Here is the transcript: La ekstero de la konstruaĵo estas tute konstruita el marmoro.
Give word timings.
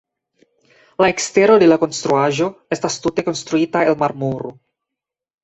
La 1.03 1.09
ekstero 1.13 1.57
de 1.63 1.67
la 1.67 1.77
konstruaĵo 1.83 2.49
estas 2.77 2.99
tute 3.05 3.27
konstruita 3.29 3.85
el 3.93 4.01
marmoro. 4.07 4.57